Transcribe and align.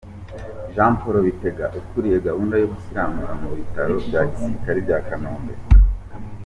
Jean 0.73 0.91
Paul 0.99 1.15
Bitega 1.27 1.65
ukuriye 1.79 2.17
gahunda 2.27 2.55
yo 2.61 2.67
gusiramura 2.73 3.33
mu 3.41 3.49
biraro 3.57 3.95
bya 4.07 4.21
Gisirikare 4.31 4.79
bya 4.85 4.99
Kanombe. 5.07 5.53